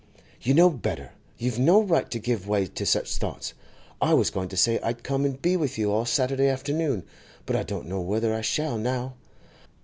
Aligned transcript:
'You 0.41 0.55
know 0.55 0.71
better, 0.71 1.11
and 1.11 1.11
you've 1.37 1.59
no 1.59 1.79
right 1.79 2.09
to 2.09 2.17
give 2.17 2.47
way 2.47 2.65
to 2.65 2.85
such 2.87 3.17
thoughts. 3.17 3.53
I 4.01 4.15
was 4.15 4.31
going 4.31 4.49
to 4.49 4.57
say 4.57 4.79
I'd 4.79 5.03
come 5.03 5.25
and 5.25 5.39
be 5.39 5.55
with 5.55 5.77
you 5.77 5.91
all 5.91 6.05
Saturday 6.05 6.47
afternoon, 6.47 7.03
but 7.45 7.55
I 7.55 7.61
don't 7.61 7.85
know 7.87 8.01
whether 8.01 8.33
I 8.33 8.41
shall 8.41 8.79
now. 8.79 9.13